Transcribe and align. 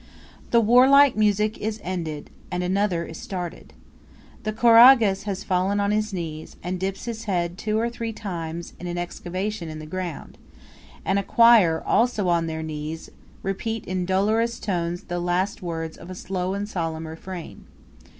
The 0.49 0.61
warlike 0.61 1.15
music 1.15 1.59
is 1.59 1.79
ended, 1.83 2.31
and 2.49 2.63
another 2.63 3.05
is 3.05 3.19
started. 3.19 3.71
The 4.41 4.51
choragus 4.51 5.25
has 5.25 5.43
fallen 5.43 5.79
on 5.79 5.91
his 5.91 6.11
knees, 6.11 6.55
and 6.63 6.79
dips 6.79 7.05
his 7.05 7.25
head 7.25 7.55
two 7.55 7.77
or 7.77 7.87
three 7.87 8.11
times 8.11 8.73
in 8.79 8.87
an 8.87 8.97
excavation 8.97 9.69
in 9.69 9.77
the 9.77 9.85
ground, 9.85 10.39
and 11.05 11.19
a 11.19 11.23
choir, 11.23 11.83
also 11.85 12.29
on 12.29 12.47
their 12.47 12.63
knees, 12.63 13.11
repeat 13.43 13.85
in 13.85 14.07
dolorous 14.07 14.59
tones 14.59 15.03
the 15.03 15.19
last 15.19 15.61
words 15.61 15.97
of 15.97 16.09
a 16.09 16.15
slow 16.15 16.55
and 16.55 16.67
solemn 16.67 17.05
refrain. 17.07 17.65